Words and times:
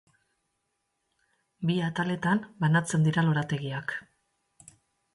Bi 1.69 1.77
ataletan 1.89 2.43
banatzen 2.65 3.07
dira 3.09 3.29
lorategiak. 3.31 3.99